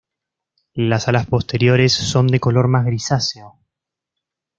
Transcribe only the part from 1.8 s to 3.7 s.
son de color más grisáceo.